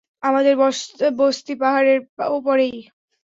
[0.23, 0.53] আমাদের
[1.17, 1.99] বসতি পাহাড়ের
[2.29, 2.77] ওপারেই।